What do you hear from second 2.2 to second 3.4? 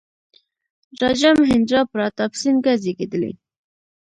سینګه زېږېدلی.